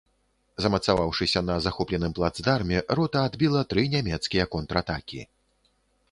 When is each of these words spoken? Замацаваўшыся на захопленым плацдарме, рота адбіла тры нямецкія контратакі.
Замацаваўшыся 0.63 1.41
на 1.49 1.57
захопленым 1.65 2.15
плацдарме, 2.19 2.79
рота 2.99 3.21
адбіла 3.29 3.61
тры 3.73 3.83
нямецкія 3.97 4.45
контратакі. 4.55 5.21